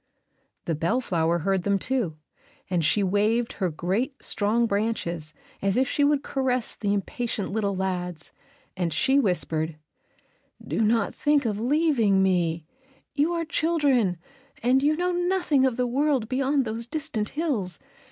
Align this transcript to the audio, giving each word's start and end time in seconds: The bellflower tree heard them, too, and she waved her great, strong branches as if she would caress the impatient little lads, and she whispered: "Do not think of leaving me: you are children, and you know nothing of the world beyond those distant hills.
The 0.65 0.73
bellflower 0.73 1.37
tree 1.37 1.43
heard 1.43 1.61
them, 1.61 1.77
too, 1.77 2.17
and 2.71 2.83
she 2.83 3.03
waved 3.03 3.53
her 3.53 3.69
great, 3.69 4.15
strong 4.19 4.65
branches 4.65 5.31
as 5.61 5.77
if 5.77 5.87
she 5.87 6.03
would 6.03 6.23
caress 6.23 6.73
the 6.75 6.91
impatient 6.91 7.51
little 7.51 7.75
lads, 7.75 8.31
and 8.75 8.91
she 8.91 9.19
whispered: 9.19 9.77
"Do 10.67 10.79
not 10.79 11.13
think 11.13 11.45
of 11.45 11.59
leaving 11.59 12.23
me: 12.23 12.65
you 13.13 13.33
are 13.33 13.45
children, 13.45 14.17
and 14.63 14.81
you 14.81 14.95
know 14.97 15.11
nothing 15.11 15.65
of 15.67 15.77
the 15.77 15.85
world 15.85 16.27
beyond 16.27 16.65
those 16.65 16.87
distant 16.87 17.29
hills. 17.37 17.77